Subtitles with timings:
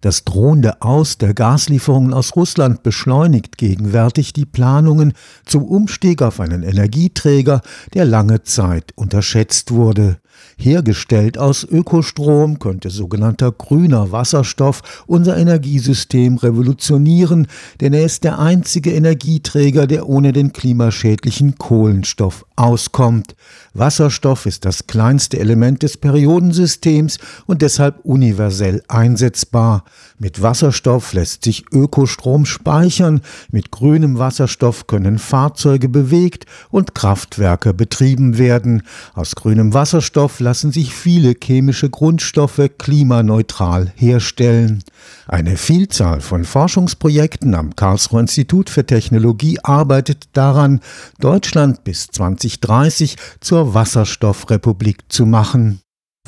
[0.00, 5.12] Das drohende Aus der Gaslieferungen aus Russland beschleunigt gegenwärtig die Planungen
[5.44, 7.60] zum Umstieg auf einen Energieträger,
[7.92, 10.18] der lange Zeit unterschätzt wurde.
[10.56, 17.46] Hergestellt aus Ökostrom könnte sogenannter grüner Wasserstoff unser Energiesystem revolutionieren,
[17.80, 23.34] denn er ist der einzige Energieträger, der ohne den klimaschädlichen Kohlenstoff auskommt.
[23.72, 29.84] Wasserstoff ist das kleinste Element des Periodensystems und deshalb universell einsetzbar.
[30.18, 38.36] Mit Wasserstoff lässt sich Ökostrom speichern, mit grünem Wasserstoff können Fahrzeuge bewegt und Kraftwerke betrieben
[38.36, 38.82] werden.
[39.14, 44.84] Aus grünem Wasserstoff lassen sich viele chemische Grundstoffe klimaneutral herstellen.
[45.26, 50.80] Eine Vielzahl von Forschungsprojekten am Karlsruher Institut für Technologie arbeitet daran,
[51.18, 55.80] Deutschland bis 2030 zur Wasserstoffrepublik zu machen.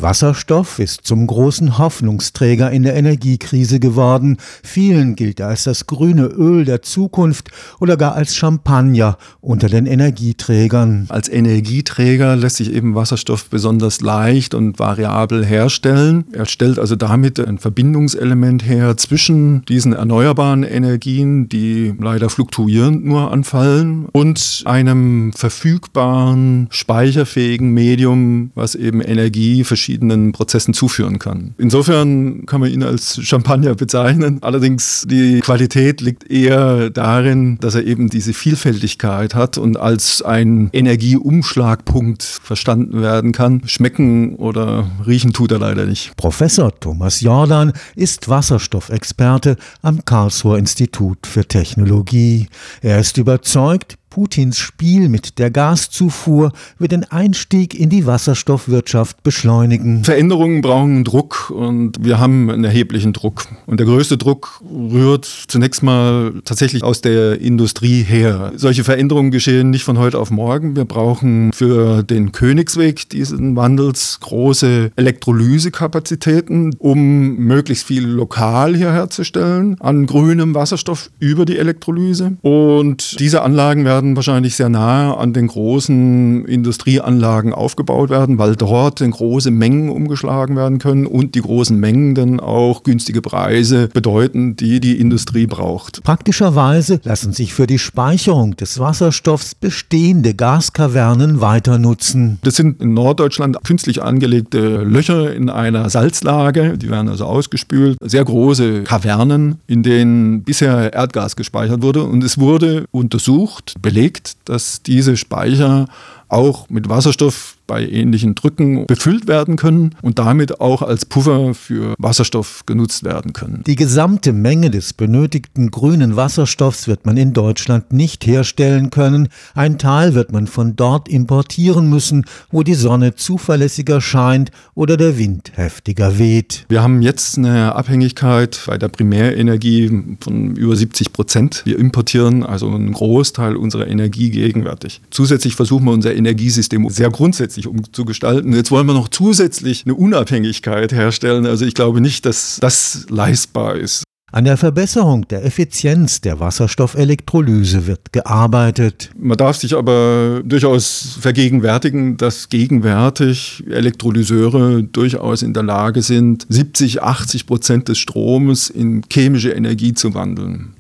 [0.03, 4.37] Wasserstoff ist zum großen Hoffnungsträger in der Energiekrise geworden.
[4.65, 9.87] Vielen gilt er als das grüne Öl der Zukunft oder gar als Champagner unter den
[9.87, 11.07] Energieträgern.
[11.09, 16.25] Als Energieträger lässt sich eben Wasserstoff besonders leicht und variabel herstellen.
[16.33, 23.31] Er stellt also damit ein Verbindungselement her zwischen diesen erneuerbaren Energien, die leider fluktuierend nur
[23.31, 31.55] anfallen, und einem verfügbaren, speicherfähigen Medium, was eben Energie verschieden verschiedenen Prozessen zuführen kann.
[31.59, 34.39] Insofern kann man ihn als Champagner bezeichnen.
[34.41, 40.71] Allerdings die Qualität liegt eher darin, dass er eben diese Vielfältigkeit hat und als ein
[40.73, 43.63] Energieumschlagpunkt verstanden werden kann.
[43.67, 46.17] Schmecken oder riechen tut er leider nicht.
[46.17, 52.49] Professor Thomas Jordan ist Wasserstoffexperte am Karlsruher Institut für Technologie.
[52.81, 60.05] Er ist überzeugt, Putins Spiel mit der Gaszufuhr wird den Einstieg in die Wasserstoffwirtschaft beschleunigen.
[60.05, 63.47] Veränderungen brauchen Druck und wir haben einen erheblichen Druck.
[63.65, 68.53] Und der größte Druck rührt zunächst mal tatsächlich aus der Industrie her.
[68.57, 70.77] Solche Veränderungen geschehen nicht von heute auf morgen.
[70.77, 79.79] Wir brauchen für den Königsweg dieses Wandels große Elektrolysekapazitäten, um möglichst viel lokal hier herzustellen
[79.81, 82.37] an grünem Wasserstoff über die Elektrolyse.
[82.43, 88.57] Und diese Anlagen werden werden wahrscheinlich sehr nahe an den großen Industrieanlagen aufgebaut werden, weil
[88.57, 93.89] dort in große Mengen umgeschlagen werden können und die großen Mengen dann auch günstige Preise
[93.89, 96.03] bedeuten, die die Industrie braucht.
[96.03, 102.39] Praktischerweise lassen sich für die Speicherung des Wasserstoffs bestehende Gaskavernen weiter nutzen.
[102.43, 108.25] Das sind in Norddeutschland künstlich angelegte Löcher in einer Salzlage, die werden also ausgespült, sehr
[108.25, 115.19] große Kavernen, in denen bisher Erdgas gespeichert wurde und es wurde untersucht, belegt, dass diese
[115.19, 115.87] Speicher
[116.29, 121.95] auch mit Wasserstoff bei ähnlichen Drücken befüllt werden können und damit auch als Puffer für
[121.97, 123.63] Wasserstoff genutzt werden können.
[123.67, 129.29] Die gesamte Menge des benötigten grünen Wasserstoffs wird man in Deutschland nicht herstellen können.
[129.55, 135.17] Ein Teil wird man von dort importieren müssen, wo die Sonne zuverlässiger scheint oder der
[135.17, 136.67] Wind heftiger weht.
[136.69, 141.63] Wir haben jetzt eine Abhängigkeit bei der Primärenergie von über 70 Prozent.
[141.65, 145.01] Wir importieren also einen Großteil unserer Energie gegenwärtig.
[145.09, 148.53] Zusätzlich versuchen wir unser Energiesystem sehr grundsätzlich umzugestalten.
[148.53, 151.47] Jetzt wollen wir noch zusätzlich eine Unabhängigkeit herstellen.
[151.47, 154.05] Also ich glaube nicht, dass das leistbar ist.
[154.35, 159.11] An der Verbesserung der Effizienz der Wasserstoffelektrolyse wird gearbeitet.
[159.15, 167.03] Man darf sich aber durchaus vergegenwärtigen, dass gegenwärtig Elektrolyseure durchaus in der Lage sind, 70,
[167.03, 170.77] 80 Prozent des Stromes in chemische Energie zu wandeln.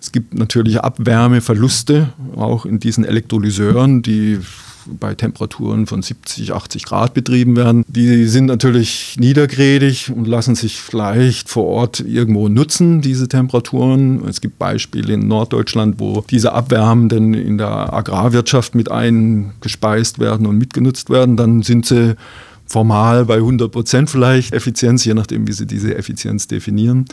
[0.00, 4.38] Es gibt natürlich Abwärmeverluste auch in diesen Elektrolyseuren, die
[4.86, 7.84] bei Temperaturen von 70, 80 Grad betrieben werden.
[7.88, 14.26] Die sind natürlich niedergradig und lassen sich vielleicht vor Ort irgendwo nutzen, diese Temperaturen.
[14.28, 20.46] Es gibt Beispiele in Norddeutschland, wo diese Abwärmen dann in der Agrarwirtschaft mit eingespeist werden
[20.46, 21.36] und mitgenutzt werden.
[21.36, 22.16] Dann sind sie
[22.66, 27.04] formal bei 100 Prozent vielleicht Effizienz, je nachdem, wie sie diese Effizienz definieren.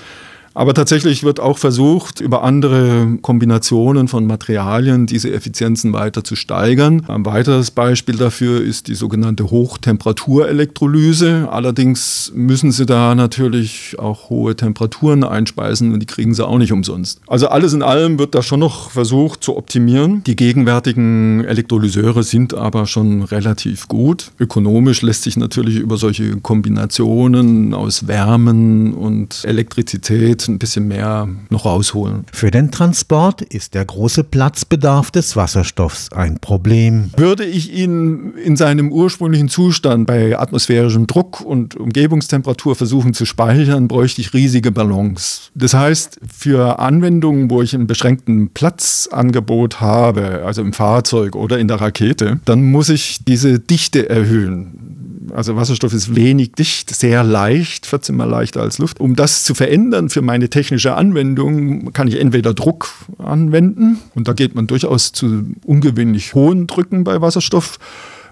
[0.53, 7.03] Aber tatsächlich wird auch versucht, über andere Kombinationen von Materialien diese Effizienzen weiter zu steigern.
[7.07, 11.47] Ein weiteres Beispiel dafür ist die sogenannte Hochtemperaturelektrolyse.
[11.51, 16.72] Allerdings müssen sie da natürlich auch hohe Temperaturen einspeisen und die kriegen sie auch nicht
[16.72, 17.22] umsonst.
[17.28, 20.23] Also alles in allem wird da schon noch versucht zu optimieren.
[20.23, 24.31] Die gegenwärtigen Elektrolyseure sind aber schon relativ gut.
[24.40, 31.28] Ökonomisch lässt sich natürlich über solche Kombinationen aus Wärmen und Elektrizität damit ein bisschen mehr
[31.50, 32.26] noch rausholen.
[32.32, 37.12] Für den Transport ist der große Platzbedarf des Wasserstoffs ein Problem.
[37.18, 43.88] Würde ich ihn in seinem ursprünglichen Zustand bei atmosphärischem Druck und Umgebungstemperatur versuchen zu speichern,
[43.88, 45.52] bräuchte ich riesige Ballons.
[45.56, 51.68] Das heißt, für Anwendungen, wo ich einen beschränkten Platzangebot habe, also im Fahrzeug oder in
[51.68, 54.89] der Rakete, dann muss ich diese Dichte erhöhen.
[55.34, 58.99] Also Wasserstoff ist wenig dicht, sehr leicht, 14 mal leichter als Luft.
[58.99, 64.34] Um das zu verändern für meine technische Anwendung, kann ich entweder Druck anwenden und da
[64.34, 67.79] geht man durchaus zu ungewöhnlich hohen Drücken bei Wasserstoff.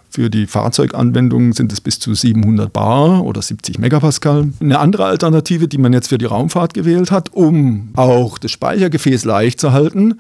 [0.09, 4.49] Für die Fahrzeuganwendungen sind es bis zu 700 Bar oder 70 Megapascal.
[4.59, 9.25] Eine andere Alternative, die man jetzt für die Raumfahrt gewählt hat, um auch das Speichergefäß
[9.25, 10.15] leicht zu halten,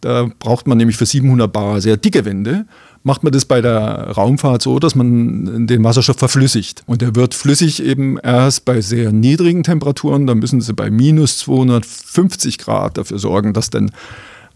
[0.00, 2.66] da braucht man nämlich für 700 Bar sehr dicke Wände
[3.02, 6.82] macht man das bei der Raumfahrt so, dass man den Wasserstoff verflüssigt.
[6.86, 10.26] Und der wird flüssig eben erst bei sehr niedrigen Temperaturen.
[10.26, 13.90] Da müssen Sie bei minus 250 Grad dafür sorgen, dass dann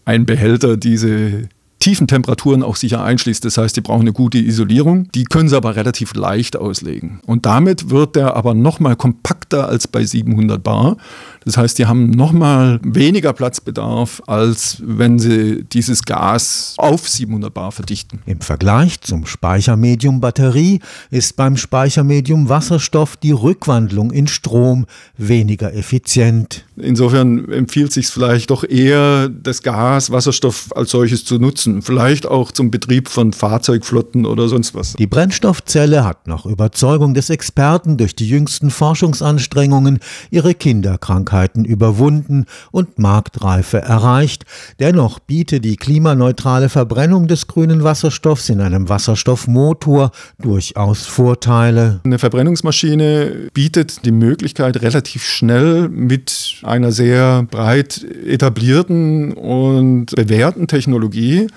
[0.05, 1.49] ein Behälter diese
[1.85, 3.45] tiefen Temperaturen auch sicher einschließt.
[3.45, 5.07] Das heißt, die brauchen eine gute Isolierung.
[5.11, 7.19] Die können sie aber relativ leicht auslegen.
[7.27, 10.97] Und damit wird der aber nochmal kompakter als bei 700 Bar.
[11.43, 17.71] Das heißt, die haben nochmal weniger Platzbedarf, als wenn sie dieses Gas auf 700 Bar
[17.71, 18.23] verdichten.
[18.25, 20.79] Im Vergleich zum Speichermedium Batterie
[21.11, 24.87] ist beim Speichermedium Wasserstoff die Rückwandlung in Strom
[25.17, 26.64] weniger effizient.
[26.77, 31.81] Insofern empfiehlt sich vielleicht doch eher, das Gas, Wasserstoff als solches zu nutzen.
[31.81, 34.93] Vielleicht auch zum Betrieb von Fahrzeugflotten oder sonst was.
[34.93, 39.99] Die Brennstoffzelle hat nach Überzeugung des Experten durch die jüngsten Forschungsanstrengungen
[40.31, 44.45] ihre Kinderkrankheit Schwierigkeiten überwunden und Marktreife erreicht.
[44.79, 52.01] Dennoch biete die klimaneutrale Verbrennung des grünen Wasserstoffs in einem Wasserstoffmotor durchaus Vorteile.
[52.03, 61.47] Eine Verbrennungsmaschine bietet die Möglichkeit, relativ schnell mit einer sehr breit etablierten und bewährten Technologie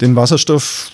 [0.00, 0.92] den Wasserstoff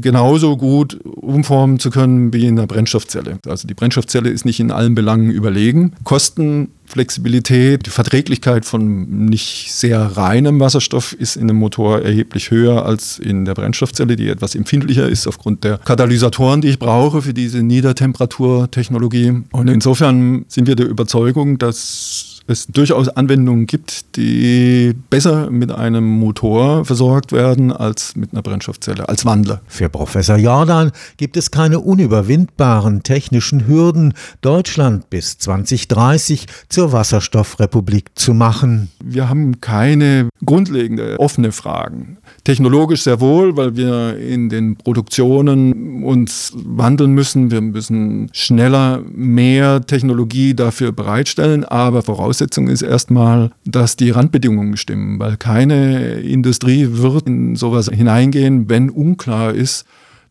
[0.00, 3.38] genauso gut umformen zu können wie in der Brennstoffzelle.
[3.46, 5.92] Also die Brennstoffzelle ist nicht in allen Belangen überlegen.
[6.04, 12.84] Kosten, Flexibilität, die Verträglichkeit von nicht sehr reinem Wasserstoff ist in einem Motor erheblich höher
[12.84, 17.32] als in der Brennstoffzelle, die etwas empfindlicher ist aufgrund der Katalysatoren, die ich brauche für
[17.32, 19.42] diese Niedertemperaturtechnologie.
[19.52, 26.04] Und insofern sind wir der Überzeugung, dass es durchaus Anwendungen gibt, die besser mit einem
[26.04, 29.60] Motor versorgt werden als mit einer Brennstoffzelle, als Wandler.
[29.66, 38.34] Für Professor Jordan gibt es keine unüberwindbaren technischen Hürden, Deutschland bis 2030 zur Wasserstoffrepublik zu
[38.34, 38.90] machen.
[39.02, 42.18] Wir haben keine grundlegende offene Fragen.
[42.44, 47.50] Technologisch sehr wohl, weil wir in den Produktionen uns wandeln müssen.
[47.50, 55.18] Wir müssen schneller mehr Technologie dafür bereitstellen, aber Voraussetzung ist erstmal, dass die Randbedingungen stimmen,
[55.18, 59.84] weil keine Industrie wird in sowas hineingehen, wenn unklar ist,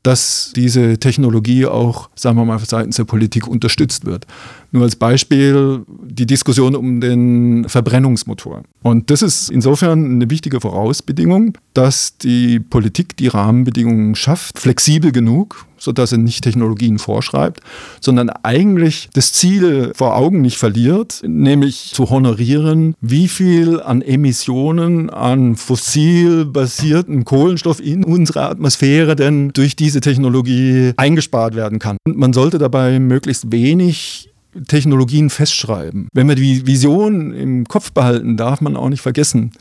[0.03, 4.25] dass diese Technologie auch, sagen wir mal, seitens der Politik unterstützt wird.
[4.71, 8.63] Nur als Beispiel die Diskussion um den Verbrennungsmotor.
[8.83, 15.65] Und das ist insofern eine wichtige Vorausbedingung, dass die Politik die Rahmenbedingungen schafft, flexibel genug,
[15.77, 17.61] sodass er nicht Technologien vorschreibt,
[17.99, 25.09] sondern eigentlich das Ziel vor Augen nicht verliert, nämlich zu honorieren, wie viel an Emissionen
[25.09, 31.97] an fossil basierten Kohlenstoff in unserer Atmosphäre denn durch diese Technologie eingespart werden kann.
[32.05, 34.30] Und man sollte dabei möglichst wenig
[34.67, 36.07] Technologien festschreiben.
[36.13, 39.51] Wenn wir die Vision im Kopf behalten, darf man auch nicht vergessen,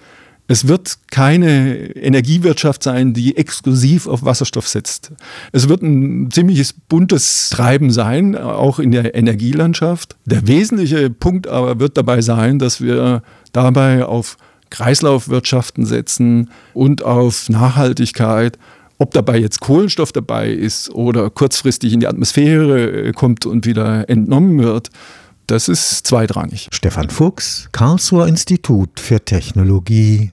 [0.51, 5.13] es wird keine Energiewirtschaft sein, die exklusiv auf Wasserstoff setzt.
[5.53, 10.17] Es wird ein ziemliches buntes Treiben sein, auch in der Energielandschaft.
[10.25, 14.39] Der wesentliche Punkt aber wird dabei sein, dass wir dabei auf
[14.71, 18.59] Kreislaufwirtschaften setzen und auf Nachhaltigkeit.
[19.01, 24.63] Ob dabei jetzt Kohlenstoff dabei ist oder kurzfristig in die Atmosphäre kommt und wieder entnommen
[24.63, 24.91] wird,
[25.47, 26.69] das ist zweitrangig.
[26.71, 30.29] Stefan Fuchs, Karlsruher Institut für Technologie.